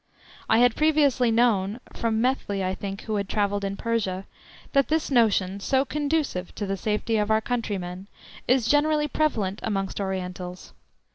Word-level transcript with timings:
I 0.49 0.57
had 0.57 0.75
previously 0.75 1.29
known 1.29 1.79
(from 1.93 2.19
Methley, 2.19 2.63
I 2.63 2.73
think, 2.73 3.01
who 3.01 3.17
had 3.17 3.29
travelled 3.29 3.63
in 3.63 3.77
Persia) 3.77 4.25
that 4.73 4.87
this 4.87 5.11
notion, 5.11 5.59
so 5.59 5.85
conducive 5.85 6.55
to 6.55 6.65
the 6.65 6.75
safety 6.75 7.17
of 7.17 7.29
our 7.29 7.39
countrymen, 7.39 8.07
is 8.47 8.67
generally 8.67 9.07
prevalent 9.07 9.59
amongst 9.61 10.01
Orientals. 10.01 10.73